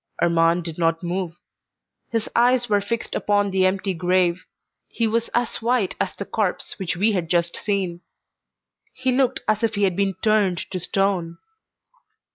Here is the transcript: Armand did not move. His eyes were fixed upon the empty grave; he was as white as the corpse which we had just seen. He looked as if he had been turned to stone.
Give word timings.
Armand 0.19 0.63
did 0.63 0.79
not 0.79 1.03
move. 1.03 1.37
His 2.09 2.27
eyes 2.35 2.67
were 2.67 2.81
fixed 2.81 3.13
upon 3.13 3.51
the 3.51 3.67
empty 3.67 3.93
grave; 3.93 4.45
he 4.87 5.05
was 5.05 5.29
as 5.35 5.61
white 5.61 5.95
as 6.01 6.15
the 6.15 6.25
corpse 6.25 6.79
which 6.79 6.97
we 6.97 7.11
had 7.11 7.29
just 7.29 7.55
seen. 7.55 8.01
He 8.93 9.11
looked 9.11 9.41
as 9.47 9.61
if 9.61 9.75
he 9.75 9.83
had 9.83 9.95
been 9.95 10.15
turned 10.23 10.57
to 10.71 10.79
stone. 10.79 11.37